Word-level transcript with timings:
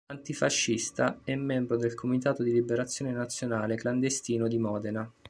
Antifascista, 0.11 1.19
è 1.23 1.35
membro 1.35 1.77
del 1.77 1.93
Comitato 1.93 2.41
di 2.41 2.51
Liberazione 2.51 3.11
Nazionale 3.11 3.75
clandestino 3.75 4.47
di 4.47 4.57
Modena. 4.57 5.11